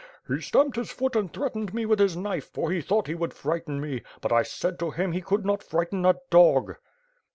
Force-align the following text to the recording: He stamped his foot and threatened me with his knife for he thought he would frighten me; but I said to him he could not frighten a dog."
He 0.27 0.41
stamped 0.41 0.77
his 0.77 0.89
foot 0.89 1.15
and 1.15 1.31
threatened 1.31 1.75
me 1.75 1.85
with 1.85 1.99
his 1.99 2.17
knife 2.17 2.45
for 2.51 2.71
he 2.71 2.81
thought 2.81 3.05
he 3.05 3.13
would 3.13 3.35
frighten 3.35 3.79
me; 3.79 4.01
but 4.19 4.31
I 4.31 4.41
said 4.41 4.79
to 4.79 4.89
him 4.89 5.11
he 5.11 5.21
could 5.21 5.45
not 5.45 5.61
frighten 5.61 6.07
a 6.07 6.15
dog." 6.31 6.73